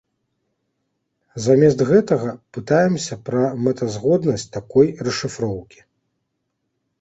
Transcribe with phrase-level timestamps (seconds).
[1.43, 5.79] Замест гэтага пытаемся пра мэтазгоднасць такой расшыфроўкі.